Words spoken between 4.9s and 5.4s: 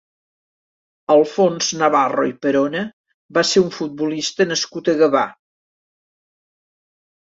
a Gavà.